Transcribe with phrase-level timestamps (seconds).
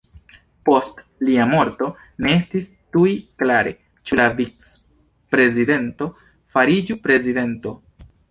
[0.67, 1.89] Post lia morto
[2.27, 3.11] ne estis tuj
[3.43, 3.75] klare
[4.11, 6.07] ĉu la vic-predizento
[6.57, 7.77] fariĝu prezidento.